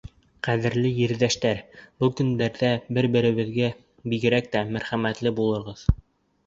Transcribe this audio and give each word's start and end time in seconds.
Ҡәҙерле 0.45 0.91
ерҙәштәр, 0.99 1.61
был 2.03 2.13
көндәрҙә 2.21 2.73
бер-берегеҙгә 2.99 3.71
бигерәк 4.15 4.53
тә 4.57 4.69
мәрхәмәтле 4.75 5.37
булығыҙ. 5.43 5.91